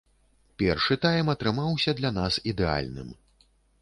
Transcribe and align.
Першы 0.61 0.95
тайм 1.03 1.29
атрымаўся 1.33 1.95
для 1.99 2.11
нас 2.19 2.41
ідэальным. 2.53 3.13